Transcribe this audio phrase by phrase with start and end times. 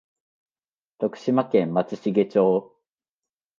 [0.97, 2.75] 徳島県松茂町